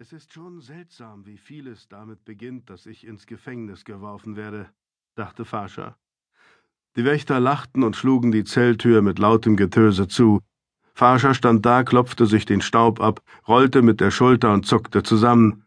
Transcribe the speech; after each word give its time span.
Es 0.00 0.12
ist 0.12 0.32
schon 0.32 0.60
seltsam, 0.60 1.26
wie 1.26 1.36
vieles 1.36 1.88
damit 1.88 2.24
beginnt, 2.24 2.70
dass 2.70 2.86
ich 2.86 3.04
ins 3.04 3.26
Gefängnis 3.26 3.84
geworfen 3.84 4.36
werde, 4.36 4.68
dachte 5.16 5.44
Fascha. 5.44 5.96
Die 6.94 7.04
Wächter 7.04 7.40
lachten 7.40 7.82
und 7.82 7.96
schlugen 7.96 8.30
die 8.30 8.44
Zelltür 8.44 9.02
mit 9.02 9.18
lautem 9.18 9.56
Getöse 9.56 10.06
zu. 10.06 10.40
Fascha 10.94 11.34
stand 11.34 11.66
da, 11.66 11.82
klopfte 11.82 12.26
sich 12.26 12.46
den 12.46 12.60
Staub 12.60 13.00
ab, 13.00 13.22
rollte 13.48 13.82
mit 13.82 14.00
der 14.00 14.12
Schulter 14.12 14.52
und 14.52 14.66
zuckte 14.66 15.02
zusammen. 15.02 15.64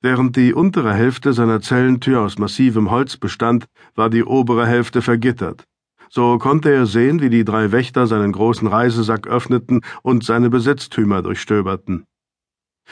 Während 0.00 0.34
die 0.34 0.52
untere 0.54 0.92
Hälfte 0.92 1.32
seiner 1.32 1.60
Zellentür 1.60 2.22
aus 2.22 2.38
massivem 2.38 2.90
Holz 2.90 3.16
bestand, 3.16 3.66
war 3.94 4.10
die 4.10 4.24
obere 4.24 4.66
Hälfte 4.66 5.02
vergittert. 5.02 5.68
So 6.10 6.36
konnte 6.38 6.72
er 6.72 6.86
sehen, 6.86 7.20
wie 7.20 7.30
die 7.30 7.44
drei 7.44 7.70
Wächter 7.70 8.08
seinen 8.08 8.32
großen 8.32 8.66
Reisesack 8.66 9.28
öffneten 9.28 9.82
und 10.02 10.24
seine 10.24 10.50
Besitztümer 10.50 11.22
durchstöberten. 11.22 12.08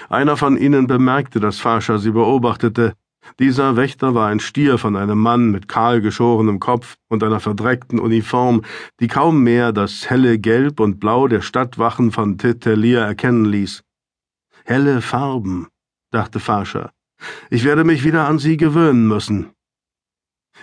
Einer 0.08 0.36
von 0.36 0.56
ihnen 0.56 0.86
bemerkte, 0.86 1.40
dass 1.40 1.58
Fascha 1.58 1.98
sie 1.98 2.10
beobachtete. 2.10 2.94
Dieser 3.38 3.76
Wächter 3.76 4.14
war 4.14 4.28
ein 4.28 4.40
Stier 4.40 4.78
von 4.78 4.96
einem 4.96 5.18
Mann 5.18 5.50
mit 5.50 5.68
kahl 5.68 6.00
geschorenem 6.00 6.58
Kopf 6.58 6.96
und 7.08 7.22
einer 7.22 7.40
verdreckten 7.40 7.98
Uniform, 7.98 8.62
die 8.98 9.08
kaum 9.08 9.42
mehr 9.42 9.72
das 9.72 10.08
helle 10.08 10.38
Gelb 10.38 10.80
und 10.80 11.00
Blau 11.00 11.28
der 11.28 11.42
Stadtwachen 11.42 12.12
von 12.12 12.38
Titelier 12.38 13.00
erkennen 13.00 13.44
ließ. 13.44 13.82
Helle 14.64 15.00
Farben, 15.00 15.68
dachte 16.10 16.40
Fascha. 16.40 16.90
Ich 17.50 17.64
werde 17.64 17.84
mich 17.84 18.04
wieder 18.04 18.26
an 18.26 18.38
sie 18.38 18.56
gewöhnen 18.56 19.06
müssen. 19.06 19.50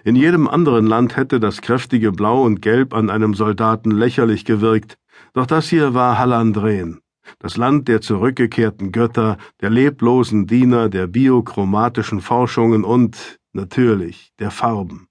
In 0.04 0.16
jedem 0.16 0.48
anderen 0.48 0.86
Land 0.86 1.16
hätte 1.16 1.40
das 1.40 1.62
kräftige 1.62 2.12
Blau 2.12 2.44
und 2.44 2.62
Gelb 2.62 2.94
an 2.94 3.10
einem 3.10 3.34
Soldaten 3.34 3.92
lächerlich 3.92 4.46
gewirkt, 4.46 4.98
doch 5.34 5.46
das 5.46 5.70
hier 5.70 5.94
war 5.94 6.18
Hallandren 6.18 7.02
das 7.40 7.58
Land 7.58 7.88
der 7.88 8.02
zurückgekehrten 8.02 8.92
Götter, 8.92 9.38
der 9.62 9.70
leblosen 9.70 10.48
Diener 10.48 10.90
der 10.90 11.08
biochromatischen 11.08 12.22
Forschungen 12.22 12.84
und, 12.84 13.40
natürlich, 13.54 14.32
der 14.40 14.52
Farben. 14.52 15.08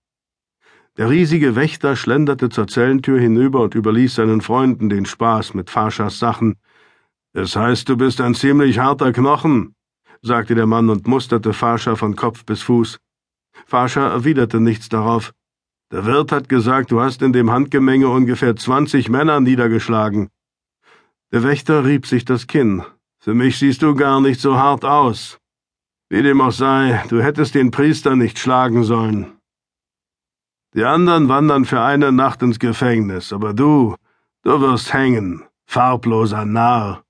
Der 0.97 1.11
riesige 1.11 1.57
Wächter 1.57 1.95
schlenderte 1.95 2.49
zur 2.49 2.69
Zellentür 2.69 3.21
hinüber 3.21 3.61
und 3.61 3.75
überließ 3.75 4.15
seinen 4.15 4.41
Freunden 4.41 4.89
den 4.89 5.05
Spaß 5.05 5.53
mit 5.55 5.69
Faschas 5.69 6.19
Sachen. 6.19 6.57
Es 7.35 7.55
heißt, 7.55 7.89
du 7.89 7.99
bist 7.99 8.21
ein 8.23 8.35
ziemlich 8.35 8.79
harter 8.79 9.13
Knochen, 9.13 9.75
sagte 10.23 10.55
der 10.55 10.67
Mann 10.67 10.89
und 10.89 11.07
musterte 11.07 11.53
Fascha 11.53 11.97
von 11.97 12.17
Kopf 12.17 12.47
bis 12.47 12.63
Fuß. 12.63 12.99
Fascha 13.67 14.09
erwiderte 14.09 14.59
nichts 14.59 14.89
darauf. 14.89 15.33
Der 15.93 16.07
Wirt 16.07 16.33
hat 16.33 16.49
gesagt, 16.49 16.91
du 16.91 17.01
hast 17.01 17.21
in 17.21 17.33
dem 17.33 17.51
Handgemenge 17.51 18.09
ungefähr 18.09 18.57
zwanzig 18.57 19.09
Männer 19.09 19.41
niedergeschlagen. 19.41 20.31
Der 21.33 21.43
Wächter 21.43 21.85
rieb 21.85 22.07
sich 22.07 22.25
das 22.25 22.47
Kinn. 22.47 22.85
Für 23.19 23.35
mich 23.35 23.59
siehst 23.59 23.83
du 23.83 23.95
gar 23.95 24.21
nicht 24.21 24.41
so 24.41 24.57
hart 24.57 24.85
aus. 24.85 25.39
Wie 26.09 26.23
dem 26.23 26.41
auch 26.41 26.53
sei, 26.53 27.03
du 27.09 27.21
hättest 27.21 27.57
den 27.57 27.73
Priester 27.73 28.15
nicht 28.15 28.39
schlagen 28.39 28.85
sollen. 28.85 29.37
Die 30.75 30.85
anderen 30.85 31.29
wandern 31.29 31.65
für 31.65 31.81
eine 31.81 32.13
Nacht 32.13 32.43
ins 32.43 32.59
Gefängnis, 32.59 33.33
aber 33.33 33.55
du, 33.55 33.97
du 34.43 34.61
wirst 34.61 34.93
hängen, 34.93 35.43
farbloser 35.67 36.45
Narr. 36.45 37.03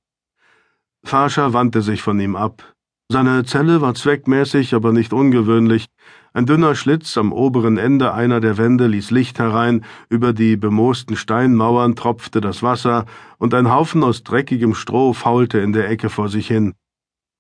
Fascha 1.05 1.53
wandte 1.53 1.83
sich 1.83 2.01
von 2.01 2.19
ihm 2.19 2.37
ab. 2.37 2.76
Seine 3.09 3.45
Zelle 3.45 3.81
war 3.81 3.95
zweckmäßig, 3.95 4.75
aber 4.75 4.93
nicht 4.93 5.13
ungewöhnlich. 5.13 5.87
Ein 6.33 6.45
dünner 6.45 6.75
Schlitz 6.75 7.17
am 7.17 7.33
oberen 7.33 7.79
Ende 7.79 8.13
einer 8.13 8.41
der 8.41 8.59
Wände 8.59 8.89
ließ 8.89 9.13
Licht 9.13 9.39
herein, 9.39 9.85
über 10.09 10.33
die 10.33 10.57
bemoosten 10.57 11.17
Steinmauern 11.17 11.95
tropfte 11.95 12.41
das 12.41 12.65
Wasser, 12.65 13.07
und 13.39 13.55
ein 13.55 13.71
Haufen 13.71 14.03
aus 14.03 14.25
dreckigem 14.25 14.75
Stroh 14.75 15.13
faulte 15.13 15.59
in 15.59 15.73
der 15.73 15.89
Ecke 15.89 16.11
vor 16.11 16.29
sich 16.29 16.49
hin. 16.49 16.75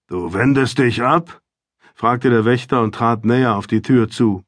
Du 0.08 0.32
wendest 0.32 0.78
dich 0.78 1.02
ab? 1.02 1.40
fragte 1.94 2.30
der 2.30 2.44
Wächter 2.44 2.82
und 2.82 2.94
trat 2.94 3.24
näher 3.24 3.56
auf 3.56 3.66
die 3.66 3.82
Tür 3.82 4.08
zu. 4.08 4.44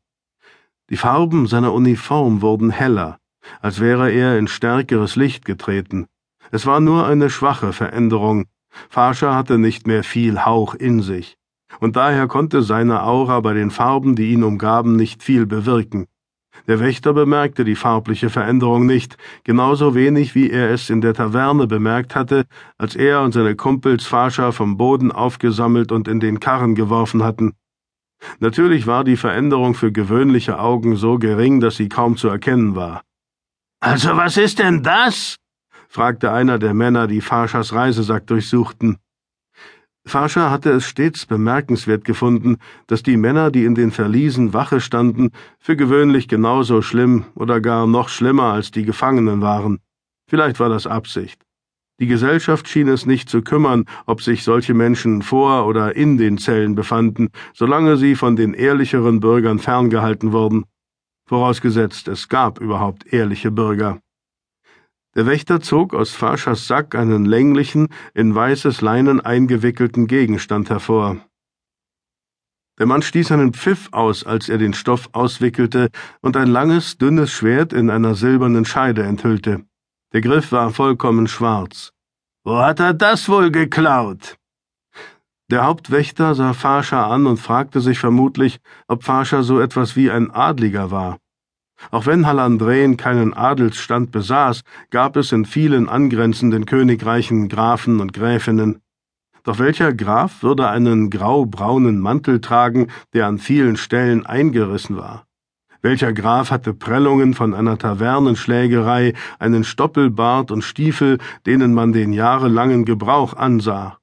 Die 0.88 0.96
Farben 0.96 1.48
seiner 1.48 1.72
Uniform 1.74 2.42
wurden 2.42 2.70
heller, 2.70 3.18
als 3.60 3.80
wäre 3.80 4.10
er 4.12 4.38
in 4.38 4.46
stärkeres 4.46 5.16
Licht 5.16 5.44
getreten. 5.44 6.06
Es 6.52 6.64
war 6.64 6.78
nur 6.80 7.06
eine 7.06 7.28
schwache 7.28 7.72
Veränderung, 7.72 8.46
Fascha 8.88 9.34
hatte 9.34 9.58
nicht 9.58 9.86
mehr 9.86 10.04
viel 10.04 10.44
Hauch 10.44 10.74
in 10.74 11.02
sich, 11.02 11.36
und 11.80 11.96
daher 11.96 12.26
konnte 12.26 12.62
seine 12.62 13.02
Aura 13.02 13.40
bei 13.40 13.54
den 13.54 13.70
Farben, 13.70 14.16
die 14.16 14.32
ihn 14.32 14.42
umgaben, 14.42 14.96
nicht 14.96 15.22
viel 15.22 15.46
bewirken. 15.46 16.06
Der 16.66 16.80
Wächter 16.80 17.12
bemerkte 17.12 17.64
die 17.64 17.76
farbliche 17.76 18.30
Veränderung 18.30 18.84
nicht, 18.84 19.16
genauso 19.44 19.94
wenig 19.94 20.34
wie 20.34 20.50
er 20.50 20.70
es 20.70 20.90
in 20.90 21.00
der 21.00 21.14
Taverne 21.14 21.66
bemerkt 21.66 22.14
hatte, 22.14 22.44
als 22.76 22.96
er 22.96 23.22
und 23.22 23.32
seine 23.32 23.54
Kumpels 23.54 24.06
Fascha 24.06 24.52
vom 24.52 24.76
Boden 24.76 25.12
aufgesammelt 25.12 25.92
und 25.92 26.08
in 26.08 26.20
den 26.20 26.40
Karren 26.40 26.74
geworfen 26.74 27.22
hatten. 27.22 27.54
Natürlich 28.40 28.86
war 28.86 29.04
die 29.04 29.16
Veränderung 29.16 29.74
für 29.74 29.92
gewöhnliche 29.92 30.58
Augen 30.58 30.96
so 30.96 31.18
gering, 31.18 31.60
dass 31.60 31.76
sie 31.76 31.88
kaum 31.88 32.16
zu 32.16 32.28
erkennen 32.28 32.74
war. 32.74 33.02
Also 33.80 34.16
was 34.16 34.36
ist 34.36 34.58
denn 34.58 34.82
das? 34.82 35.36
Fragte 35.88 36.30
einer 36.32 36.58
der 36.58 36.74
Männer, 36.74 37.06
die 37.06 37.20
Farschas 37.20 37.72
Reisesack 37.72 38.26
durchsuchten. 38.26 38.98
Farscha 40.04 40.50
hatte 40.50 40.70
es 40.70 40.86
stets 40.86 41.26
bemerkenswert 41.26 42.04
gefunden, 42.04 42.58
dass 42.86 43.02
die 43.02 43.16
Männer, 43.16 43.50
die 43.50 43.64
in 43.64 43.74
den 43.74 43.90
Verliesen 43.90 44.54
Wache 44.54 44.80
standen, 44.80 45.30
für 45.58 45.76
gewöhnlich 45.76 46.28
genauso 46.28 46.82
schlimm 46.82 47.24
oder 47.34 47.60
gar 47.60 47.86
noch 47.86 48.08
schlimmer 48.08 48.52
als 48.52 48.70
die 48.70 48.84
Gefangenen 48.84 49.42
waren. 49.42 49.80
Vielleicht 50.28 50.60
war 50.60 50.68
das 50.68 50.86
Absicht. 50.86 51.42
Die 52.00 52.06
Gesellschaft 52.06 52.68
schien 52.68 52.88
es 52.88 53.06
nicht 53.06 53.28
zu 53.28 53.42
kümmern, 53.42 53.84
ob 54.06 54.22
sich 54.22 54.44
solche 54.44 54.72
Menschen 54.72 55.22
vor 55.22 55.66
oder 55.66 55.96
in 55.96 56.16
den 56.16 56.38
Zellen 56.38 56.74
befanden, 56.74 57.28
solange 57.52 57.96
sie 57.96 58.14
von 58.14 58.36
den 58.36 58.54
ehrlicheren 58.54 59.20
Bürgern 59.20 59.58
ferngehalten 59.58 60.32
wurden. 60.32 60.64
Vorausgesetzt, 61.26 62.08
es 62.08 62.28
gab 62.28 62.60
überhaupt 62.60 63.12
ehrliche 63.12 63.50
Bürger. 63.50 64.00
Der 65.18 65.26
Wächter 65.26 65.60
zog 65.60 65.94
aus 65.94 66.12
Faschas 66.12 66.68
Sack 66.68 66.94
einen 66.94 67.24
länglichen, 67.24 67.88
in 68.14 68.36
weißes 68.36 68.82
Leinen 68.82 69.20
eingewickelten 69.20 70.06
Gegenstand 70.06 70.70
hervor. 70.70 71.16
Der 72.78 72.86
Mann 72.86 73.02
stieß 73.02 73.32
einen 73.32 73.52
Pfiff 73.52 73.88
aus, 73.90 74.24
als 74.24 74.48
er 74.48 74.58
den 74.58 74.74
Stoff 74.74 75.08
auswickelte 75.10 75.90
und 76.20 76.36
ein 76.36 76.46
langes, 76.46 76.98
dünnes 76.98 77.32
Schwert 77.32 77.72
in 77.72 77.90
einer 77.90 78.14
silbernen 78.14 78.64
Scheide 78.64 79.02
enthüllte. 79.02 79.64
Der 80.12 80.20
Griff 80.20 80.52
war 80.52 80.70
vollkommen 80.70 81.26
schwarz. 81.26 81.90
Wo 82.44 82.56
hat 82.58 82.78
er 82.78 82.94
das 82.94 83.28
wohl 83.28 83.50
geklaut? 83.50 84.36
Der 85.50 85.64
Hauptwächter 85.64 86.36
sah 86.36 86.52
Fascha 86.52 87.12
an 87.12 87.26
und 87.26 87.38
fragte 87.38 87.80
sich 87.80 87.98
vermutlich, 87.98 88.60
ob 88.86 89.02
Fascha 89.02 89.42
so 89.42 89.58
etwas 89.58 89.96
wie 89.96 90.12
ein 90.12 90.30
Adliger 90.30 90.92
war. 90.92 91.18
Auch 91.90 92.06
wenn 92.06 92.26
Hallandreen 92.26 92.96
keinen 92.96 93.34
Adelsstand 93.34 94.10
besaß, 94.10 94.62
gab 94.90 95.16
es 95.16 95.32
in 95.32 95.44
vielen 95.44 95.88
angrenzenden 95.88 96.66
Königreichen 96.66 97.48
Grafen 97.48 98.00
und 98.00 98.12
Gräfinnen. 98.12 98.80
Doch 99.44 99.58
welcher 99.58 99.94
Graf 99.94 100.42
würde 100.42 100.68
einen 100.68 101.08
graubraunen 101.08 102.00
Mantel 102.00 102.40
tragen, 102.40 102.88
der 103.14 103.26
an 103.26 103.38
vielen 103.38 103.76
Stellen 103.76 104.26
eingerissen 104.26 104.96
war? 104.96 105.24
Welcher 105.80 106.12
Graf 106.12 106.50
hatte 106.50 106.74
Prellungen 106.74 107.34
von 107.34 107.54
einer 107.54 107.78
Tavernenschlägerei, 107.78 109.14
einen 109.38 109.62
Stoppelbart 109.62 110.50
und 110.50 110.62
Stiefel, 110.62 111.18
denen 111.46 111.72
man 111.72 111.92
den 111.92 112.12
jahrelangen 112.12 112.84
Gebrauch 112.84 113.34
ansah? 113.34 113.98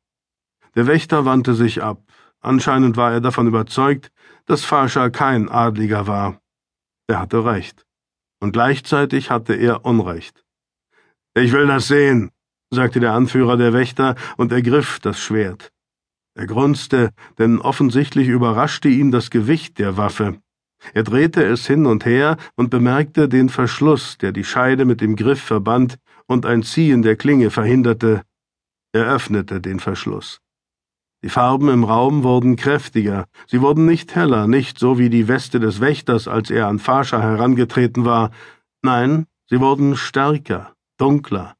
Der 0.75 0.87
Wächter 0.87 1.25
wandte 1.25 1.53
sich 1.53 1.83
ab. 1.83 2.01
Anscheinend 2.41 2.95
war 2.95 3.11
er 3.11 3.21
davon 3.21 3.47
überzeugt, 3.47 4.11
dass 4.45 4.63
Fascha 4.63 5.09
kein 5.09 5.49
Adliger 5.49 6.07
war. 6.07 6.39
Er 7.07 7.19
hatte 7.19 7.45
recht. 7.45 7.85
Und 8.39 8.51
gleichzeitig 8.51 9.29
hatte 9.29 9.53
er 9.53 9.85
Unrecht. 9.85 10.43
Ich 11.35 11.51
will 11.51 11.67
das 11.67 11.87
sehen, 11.87 12.31
sagte 12.71 12.99
der 12.99 13.13
Anführer 13.13 13.57
der 13.57 13.73
Wächter 13.73 14.15
und 14.37 14.51
ergriff 14.51 14.99
das 14.99 15.19
Schwert. 15.19 15.71
Er 16.35 16.47
grunzte, 16.47 17.11
denn 17.37 17.59
offensichtlich 17.59 18.27
überraschte 18.27 18.89
ihn 18.89 19.11
das 19.11 19.29
Gewicht 19.29 19.79
der 19.79 19.97
Waffe. 19.97 20.39
Er 20.93 21.03
drehte 21.03 21.43
es 21.43 21.65
hin 21.65 21.85
und 21.85 22.05
her 22.05 22.37
und 22.55 22.69
bemerkte 22.69 23.29
den 23.29 23.49
Verschluss, 23.49 24.17
der 24.17 24.31
die 24.31 24.43
Scheide 24.43 24.85
mit 24.85 25.01
dem 25.01 25.15
Griff 25.15 25.41
verband 25.41 25.97
und 26.27 26.45
ein 26.45 26.63
Ziehen 26.63 27.01
der 27.01 27.15
Klinge 27.15 27.49
verhinderte. 27.51 28.23
Er 28.91 29.05
öffnete 29.07 29.61
den 29.61 29.79
Verschluss. 29.79 30.41
Die 31.25 31.31
Farben 31.31 31.69
im 31.69 31.83
Raum 31.83 32.21
wurden 32.21 32.55
kräftiger, 32.55 33.25
sie 33.47 33.59
wurden 33.59 33.87
nicht 33.87 34.13
heller, 34.13 34.45
nicht 34.45 34.77
so 34.77 34.99
wie 34.99 35.09
die 35.09 35.27
Weste 35.27 35.59
des 35.59 35.81
Wächters, 35.81 36.27
als 36.27 36.51
er 36.51 36.67
an 36.67 36.77
Fascha 36.77 37.19
herangetreten 37.19 38.05
war, 38.05 38.29
nein, 38.83 39.25
sie 39.49 39.59
wurden 39.59 39.97
stärker, 39.97 40.75
dunkler. 40.97 41.55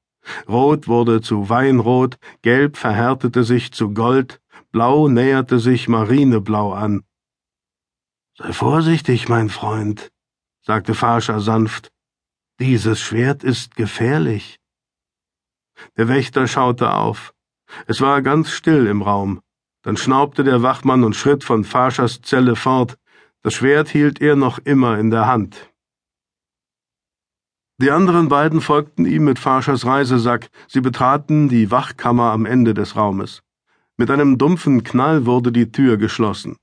Rot 0.48 0.88
wurde 0.88 1.20
zu 1.22 1.50
Weinrot, 1.50 2.20
Gelb 2.44 2.78
verhärtete 2.78 3.44
sich 3.44 3.74
zu 3.74 3.92
Gold, 3.92 4.40
Blau 4.72 5.08
näherte 5.08 5.58
sich 5.58 5.88
Marineblau 5.88 6.72
an. 6.72 7.04
Sei 8.38 8.54
vorsichtig, 8.54 9.30
mein 9.30 9.50
Freund, 9.50 10.12
sagte 10.62 10.94
Fascha 10.94 11.40
sanft. 11.40 11.92
Dieses 12.60 13.02
Schwert 13.02 13.44
ist 13.44 13.76
gefährlich. 13.76 14.60
Der 15.98 16.08
Wächter 16.08 16.48
schaute 16.48 16.94
auf. 16.94 17.34
Es 17.88 18.00
war 18.00 18.22
ganz 18.22 18.52
still 18.52 18.86
im 18.86 19.02
Raum. 19.02 19.42
Dann 19.86 19.98
schnaubte 19.98 20.44
der 20.44 20.64
Wachmann 20.64 21.04
und 21.04 21.16
schritt 21.16 21.44
von 21.44 21.64
Faschers 21.64 22.20
Zelle 22.24 22.56
fort. 22.56 22.98
Das 23.44 23.54
Schwert 23.54 23.88
hielt 23.88 24.20
er 24.20 24.36
noch 24.36 24.58
immer 24.58 24.98
in 24.98 25.12
der 25.12 25.28
Hand. 25.28 25.72
Die 27.78 27.92
anderen 27.92 28.28
beiden 28.28 28.62
folgten 28.62 29.06
ihm 29.06 29.26
mit 29.26 29.38
Faschers 29.38 29.86
Reisesack. 29.86 30.50
Sie 30.68 30.82
betraten 30.82 31.50
die 31.50 31.70
Wachkammer 31.70 32.32
am 32.32 32.48
Ende 32.48 32.74
des 32.74 32.96
Raumes. 32.96 33.44
Mit 33.96 34.10
einem 34.10 34.40
dumpfen 34.40 34.84
Knall 34.84 35.28
wurde 35.28 35.52
die 35.52 35.72
Tür 35.72 35.98
geschlossen. 35.98 36.58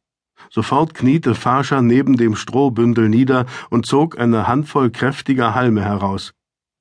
Sofort 0.51 0.93
kniete 0.93 1.37
Fascher 1.37 1.81
neben 1.81 2.17
dem 2.17 2.35
Strohbündel 2.35 3.09
nieder 3.09 3.47
und 3.71 3.87
zog 3.87 4.19
eine 4.19 4.49
Handvoll 4.49 4.91
kräftiger 4.91 5.55
Halme 5.55 5.85
heraus. 5.85 6.33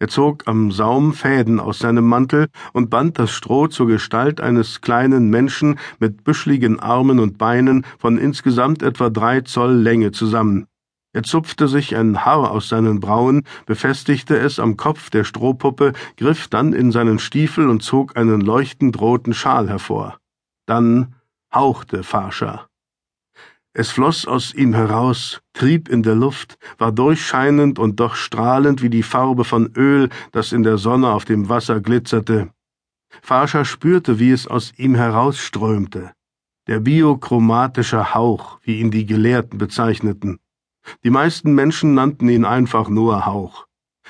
Er 0.01 0.07
zog 0.07 0.47
am 0.47 0.71
Saum 0.71 1.13
Fäden 1.13 1.59
aus 1.59 1.77
seinem 1.77 2.07
Mantel 2.07 2.47
und 2.73 2.89
band 2.89 3.19
das 3.19 3.29
Stroh 3.29 3.67
zur 3.67 3.85
Gestalt 3.85 4.41
eines 4.41 4.81
kleinen 4.81 5.29
Menschen 5.29 5.77
mit 5.99 6.23
büscheligen 6.23 6.79
Armen 6.79 7.19
und 7.19 7.37
Beinen 7.37 7.85
von 7.99 8.17
insgesamt 8.17 8.81
etwa 8.81 9.11
drei 9.11 9.41
Zoll 9.41 9.73
Länge 9.73 10.11
zusammen. 10.11 10.65
Er 11.13 11.21
zupfte 11.21 11.67
sich 11.67 11.95
ein 11.95 12.25
Haar 12.25 12.49
aus 12.49 12.67
seinen 12.67 12.99
Brauen, 12.99 13.43
befestigte 13.67 14.35
es 14.39 14.59
am 14.59 14.75
Kopf 14.75 15.11
der 15.11 15.23
Strohpuppe, 15.23 15.93
griff 16.17 16.47
dann 16.47 16.73
in 16.73 16.91
seinen 16.91 17.19
Stiefel 17.19 17.69
und 17.69 17.83
zog 17.83 18.17
einen 18.17 18.41
leuchtend 18.41 18.99
roten 18.99 19.35
Schal 19.35 19.69
hervor. 19.69 20.17
Dann 20.65 21.13
hauchte 21.53 22.01
Fascher. 22.01 22.70
Es 23.73 23.89
floss 23.89 24.27
aus 24.27 24.53
ihm 24.53 24.73
heraus, 24.73 25.41
trieb 25.53 25.87
in 25.87 26.03
der 26.03 26.15
Luft, 26.15 26.57
war 26.77 26.91
durchscheinend 26.91 27.79
und 27.79 28.01
doch 28.01 28.15
strahlend 28.15 28.81
wie 28.81 28.89
die 28.89 29.03
Farbe 29.03 29.45
von 29.45 29.71
Öl, 29.77 30.09
das 30.33 30.51
in 30.51 30.63
der 30.63 30.77
Sonne 30.77 31.09
auf 31.11 31.23
dem 31.23 31.47
Wasser 31.47 31.79
glitzerte. 31.79 32.51
Farscher 33.21 33.63
spürte, 33.63 34.19
wie 34.19 34.31
es 34.31 34.45
aus 34.45 34.73
ihm 34.75 34.95
herausströmte. 34.95 36.11
Der 36.67 36.81
biochromatische 36.81 38.13
Hauch, 38.13 38.59
wie 38.61 38.81
ihn 38.81 38.91
die 38.91 39.05
Gelehrten 39.05 39.57
bezeichneten. 39.57 40.39
Die 41.05 41.09
meisten 41.09 41.55
Menschen 41.55 41.93
nannten 41.93 42.27
ihn 42.27 42.43
einfach 42.43 42.89
nur 42.89 43.25
Hauch. 43.25 43.67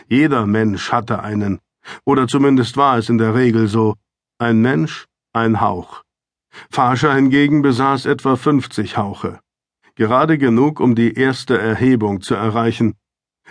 Jeder 0.07 0.47
Mensch 0.47 0.91
hatte 0.91 1.21
einen, 1.21 1.59
oder 2.03 2.27
zumindest 2.27 2.77
war 2.77 2.97
es 2.97 3.09
in 3.09 3.19
der 3.19 3.35
Regel 3.35 3.67
so. 3.67 3.95
Ein 4.39 4.61
Mensch, 4.61 5.05
ein 5.33 5.61
Hauch. 5.61 6.01
Farscher 6.71 7.13
hingegen 7.13 7.61
besaß 7.61 8.07
etwa 8.07 8.35
fünfzig 8.35 8.97
Hauche 8.97 9.39
gerade 10.01 10.39
genug, 10.39 10.80
um 10.80 10.95
die 10.95 11.13
erste 11.13 11.59
Erhebung 11.59 12.21
zu 12.21 12.33
erreichen. 12.33 12.95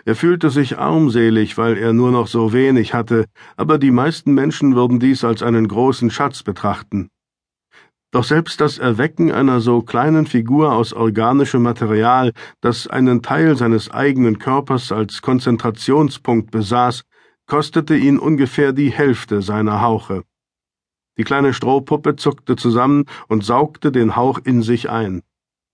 Er 0.04 0.16
fühlte 0.16 0.50
sich 0.50 0.78
armselig, 0.78 1.56
weil 1.56 1.78
er 1.78 1.92
nur 1.92 2.10
noch 2.10 2.26
so 2.26 2.52
wenig 2.52 2.92
hatte, 2.92 3.26
aber 3.56 3.78
die 3.78 3.92
meisten 3.92 4.34
Menschen 4.34 4.74
würden 4.74 4.98
dies 4.98 5.22
als 5.22 5.44
einen 5.44 5.68
großen 5.68 6.10
Schatz 6.10 6.42
betrachten. 6.42 7.08
Doch 8.10 8.24
selbst 8.24 8.60
das 8.60 8.78
Erwecken 8.78 9.30
einer 9.30 9.60
so 9.60 9.82
kleinen 9.82 10.26
Figur 10.26 10.72
aus 10.72 10.92
organischem 10.92 11.62
Material, 11.62 12.32
das 12.60 12.88
einen 12.88 13.22
Teil 13.22 13.56
seines 13.56 13.88
eigenen 13.92 14.40
Körpers 14.40 14.90
als 14.90 15.22
Konzentrationspunkt 15.22 16.50
besaß, 16.50 17.04
kostete 17.46 17.96
ihn 17.96 18.18
ungefähr 18.18 18.72
die 18.72 18.90
Hälfte 18.90 19.40
seiner 19.40 19.82
Hauche. 19.82 20.24
Die 21.16 21.22
kleine 21.22 21.54
Strohpuppe 21.54 22.16
zuckte 22.16 22.56
zusammen 22.56 23.04
und 23.28 23.44
saugte 23.44 23.92
den 23.92 24.16
Hauch 24.16 24.40
in 24.42 24.62
sich 24.62 24.90
ein. 24.90 25.22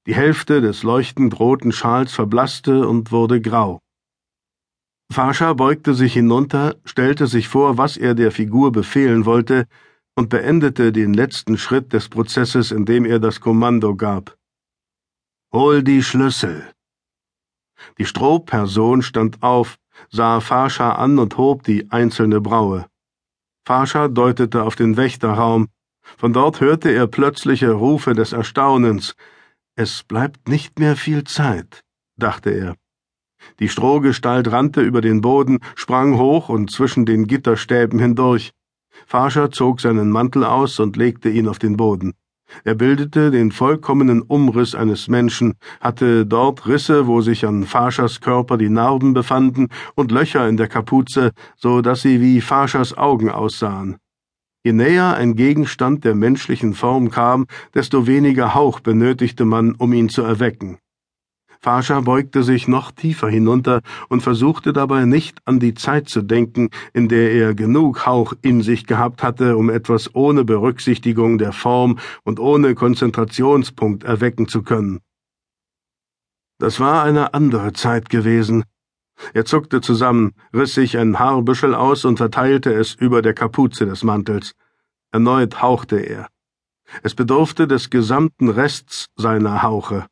Die 0.06 0.14
Hälfte 0.14 0.60
des 0.60 0.84
leuchtend 0.84 1.38
roten 1.40 1.72
Schals 1.72 2.12
verblasste 2.12 2.86
und 2.86 3.10
wurde 3.10 3.40
grau. 3.40 3.80
Fascha 5.12 5.52
beugte 5.52 5.94
sich 5.94 6.12
hinunter, 6.12 6.76
stellte 6.84 7.26
sich 7.26 7.48
vor, 7.48 7.76
was 7.76 7.96
er 7.96 8.14
der 8.14 8.30
Figur 8.30 8.70
befehlen 8.70 9.24
wollte, 9.24 9.66
und 10.14 10.28
beendete 10.30 10.92
den 10.92 11.12
letzten 11.12 11.58
Schritt 11.58 11.92
des 11.92 12.08
Prozesses, 12.08 12.70
indem 12.70 13.04
er 13.04 13.18
das 13.18 13.40
Kommando 13.40 13.96
gab. 13.96 14.36
Hol 15.52 15.82
die 15.82 16.02
Schlüssel. 16.02 16.70
Die 17.98 18.04
Strohperson 18.04 19.02
stand 19.02 19.42
auf, 19.42 19.76
sah 20.10 20.40
Fascha 20.40 20.92
an 20.92 21.18
und 21.18 21.36
hob 21.36 21.64
die 21.64 21.90
einzelne 21.90 22.40
Braue. 22.40 22.86
Fascha 23.66 24.06
deutete 24.06 24.62
auf 24.62 24.76
den 24.76 24.96
Wächterraum. 24.96 25.68
Von 26.16 26.32
dort 26.32 26.60
hörte 26.60 26.90
er 26.90 27.08
plötzliche 27.08 27.72
Rufe 27.72 28.14
des 28.14 28.32
Erstaunens, 28.32 29.16
es 29.76 30.04
bleibt 30.04 30.48
nicht 30.48 30.78
mehr 30.78 30.96
viel 30.96 31.24
Zeit, 31.24 31.82
dachte 32.16 32.50
er. 32.50 32.76
Die 33.60 33.68
Strohgestalt 33.68 34.50
rannte 34.50 34.80
über 34.80 35.02
den 35.02 35.20
Boden, 35.20 35.58
sprang 35.74 36.16
hoch 36.16 36.48
und 36.48 36.70
zwischen 36.70 37.04
den 37.04 37.26
Gitterstäben 37.26 37.98
hindurch. 37.98 38.52
Fascher 39.06 39.50
zog 39.50 39.82
seinen 39.82 40.10
Mantel 40.10 40.44
aus 40.44 40.80
und 40.80 40.96
legte 40.96 41.28
ihn 41.28 41.46
auf 41.46 41.58
den 41.58 41.76
Boden. 41.76 42.14
Er 42.64 42.74
bildete 42.74 43.30
den 43.30 43.52
vollkommenen 43.52 44.22
Umriss 44.22 44.74
eines 44.74 45.08
Menschen, 45.08 45.54
hatte 45.80 46.24
dort 46.24 46.66
Risse, 46.66 47.06
wo 47.06 47.20
sich 47.20 47.44
an 47.44 47.64
Faschers 47.64 48.20
Körper 48.20 48.56
die 48.56 48.70
Narben 48.70 49.12
befanden, 49.12 49.68
und 49.94 50.10
Löcher 50.10 50.48
in 50.48 50.56
der 50.56 50.68
Kapuze, 50.68 51.32
so 51.56 51.82
dass 51.82 52.00
sie 52.00 52.20
wie 52.22 52.40
Faschers 52.40 52.96
Augen 52.96 53.30
aussahen. 53.30 53.98
Je 54.66 54.72
näher 54.72 55.14
ein 55.14 55.36
Gegenstand 55.36 56.04
der 56.04 56.16
menschlichen 56.16 56.74
Form 56.74 57.12
kam, 57.12 57.46
desto 57.72 58.08
weniger 58.08 58.52
Hauch 58.52 58.80
benötigte 58.80 59.44
man, 59.44 59.76
um 59.76 59.92
ihn 59.92 60.08
zu 60.08 60.22
erwecken. 60.22 60.78
Fascha 61.60 62.00
beugte 62.00 62.42
sich 62.42 62.66
noch 62.66 62.90
tiefer 62.90 63.28
hinunter 63.28 63.82
und 64.08 64.24
versuchte 64.24 64.72
dabei 64.72 65.04
nicht 65.04 65.38
an 65.44 65.60
die 65.60 65.74
Zeit 65.74 66.08
zu 66.08 66.20
denken, 66.20 66.70
in 66.92 67.06
der 67.06 67.30
er 67.30 67.54
genug 67.54 68.06
Hauch 68.06 68.32
in 68.42 68.60
sich 68.60 68.88
gehabt 68.88 69.22
hatte, 69.22 69.56
um 69.56 69.70
etwas 69.70 70.16
ohne 70.16 70.42
Berücksichtigung 70.42 71.38
der 71.38 71.52
Form 71.52 72.00
und 72.24 72.40
ohne 72.40 72.74
Konzentrationspunkt 72.74 74.02
erwecken 74.02 74.48
zu 74.48 74.64
können. 74.64 74.98
Das 76.58 76.80
war 76.80 77.04
eine 77.04 77.34
andere 77.34 77.72
Zeit 77.72 78.08
gewesen, 78.08 78.64
er 79.34 79.44
zuckte 79.44 79.80
zusammen, 79.80 80.32
riss 80.54 80.74
sich 80.74 80.98
ein 80.98 81.18
Haarbüschel 81.18 81.74
aus 81.74 82.04
und 82.04 82.18
verteilte 82.18 82.72
es 82.72 82.94
über 82.94 83.22
der 83.22 83.34
Kapuze 83.34 83.86
des 83.86 84.04
Mantels. 84.04 84.54
Erneut 85.12 85.62
hauchte 85.62 85.98
er. 85.98 86.28
Es 87.02 87.14
bedurfte 87.14 87.66
des 87.66 87.90
gesamten 87.90 88.48
Rests 88.48 89.06
seiner 89.16 89.62
Hauche. 89.62 90.06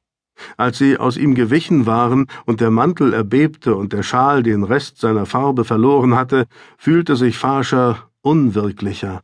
Als 0.57 0.79
sie 0.79 0.99
aus 0.99 1.17
ihm 1.17 1.35
gewichen 1.35 1.87
waren 1.87 2.27
und 2.45 2.61
der 2.61 2.71
Mantel 2.71 3.13
erbebte 3.13 3.77
und 3.77 3.93
der 3.93 4.03
Schal 4.03 4.43
den 4.43 4.65
Rest 4.65 4.99
seiner 4.99 5.27
Farbe 5.27 5.65
verloren 5.65 6.17
hatte, 6.17 6.47
fühlte 6.77 7.17
sich 7.17 7.39
Fascher 7.39 8.11
unwirklicher. 8.23 9.23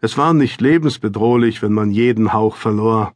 Es 0.00 0.18
war 0.18 0.34
nicht 0.34 0.60
lebensbedrohlich, 0.60 1.62
wenn 1.62 1.72
man 1.72 1.90
jeden 1.90 2.32
Hauch 2.32 2.56
verlor. 2.56 3.14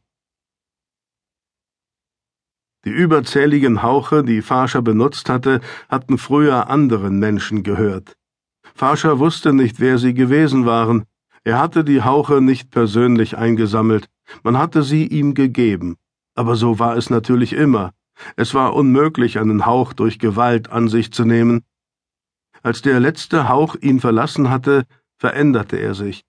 Die 2.85 2.91
überzähligen 2.91 3.81
Hauche, 3.81 4.23
die 4.23 4.43
Fascher 4.43 4.83
benutzt 4.83 5.27
hatte, 5.27 5.59
hatten 5.89 6.17
früher 6.19 6.69
anderen 6.69 7.17
Menschen 7.17 7.63
gehört. 7.63 8.15
Fascher 8.75 9.17
wusste 9.17 9.53
nicht, 9.53 9.79
wer 9.79 9.97
sie 9.97 10.13
gewesen 10.13 10.65
waren. 10.65 11.05
Er 11.43 11.59
hatte 11.59 11.83
die 11.83 12.03
Hauche 12.03 12.41
nicht 12.41 12.69
persönlich 12.69 13.37
eingesammelt, 13.37 14.07
man 14.43 14.57
hatte 14.57 14.83
sie 14.83 15.07
ihm 15.07 15.33
gegeben. 15.33 15.95
Aber 16.35 16.55
so 16.55 16.79
war 16.79 16.95
es 16.95 17.09
natürlich 17.09 17.53
immer. 17.53 17.91
Es 18.35 18.53
war 18.53 18.75
unmöglich, 18.75 19.39
einen 19.39 19.65
Hauch 19.65 19.93
durch 19.93 20.19
Gewalt 20.19 20.69
an 20.69 20.87
sich 20.87 21.11
zu 21.11 21.25
nehmen. 21.25 21.63
Als 22.61 22.81
der 22.81 22.99
letzte 22.99 23.49
Hauch 23.49 23.75
ihn 23.81 23.99
verlassen 23.99 24.49
hatte, 24.49 24.85
veränderte 25.17 25.77
er 25.77 25.93
sich. 25.93 26.23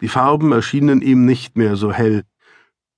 Die 0.00 0.08
Farben 0.08 0.52
erschienen 0.52 1.00
ihm 1.00 1.24
nicht 1.24 1.56
mehr 1.56 1.76
so 1.76 1.92
hell, 1.92 2.24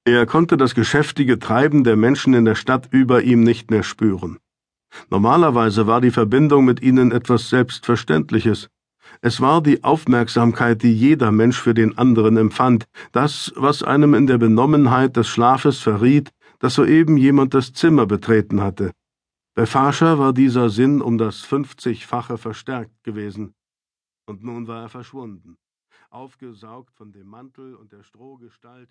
er 0.05 0.27
konnte 0.27 0.57
das 0.57 0.75
geschäftige 0.75 1.39
Treiben 1.39 1.83
der 1.85 1.97
Menschen 1.97 2.35
in 2.35 2.45
der 2.45 2.55
Stadt 2.55 2.89
über 2.93 3.23
ihm 3.23 3.43
nicht 3.43 3.71
mehr 3.71 3.83
spüren. 3.83 4.39
Normalerweise 5.11 5.87
war 5.87 6.01
die 6.01 6.11
Verbindung 6.11 6.65
mit 6.65 6.83
ihnen 6.83 7.11
etwas 7.11 7.49
Selbstverständliches. 7.49 8.69
Es 9.21 9.41
war 9.41 9.63
die 9.63 9.83
Aufmerksamkeit, 9.83 10.83
die 10.83 10.95
jeder 10.95 11.33
Mensch 11.33 11.61
für 11.61 11.75
den 11.75 11.97
anderen 11.99 12.37
empfand, 12.37 12.87
das, 13.13 13.53
was 13.57 13.83
einem 13.83 14.15
in 14.15 14.27
der 14.27 14.39
Benommenheit 14.39 15.17
des 15.17 15.29
Schlafes 15.29 15.81
verriet, 15.81 16.31
dass 16.59 16.75
soeben 16.75 17.17
jemand 17.17 17.55
das 17.55 17.73
Zimmer 17.73 18.07
betreten 18.07 18.61
hatte. 18.61 18.93
Bei 19.55 19.67
Fascher 19.67 20.19
war 20.19 20.33
dieser 20.33 20.69
Sinn 20.69 21.01
um 21.01 21.17
das 21.17 21.41
fünfzigfache 21.41 22.39
verstärkt 22.39 23.05
gewesen. 23.05 23.55
Und 24.27 24.43
nun 24.43 24.67
war 24.67 24.83
er 24.83 24.89
verschwunden, 24.89 25.57
aufgesaugt 26.11 26.95
von 26.95 27.13
dem 27.13 27.29
Mantel 27.29 27.75
und 27.75 27.93
der 27.93 28.03
Strohgestalt, 28.03 28.89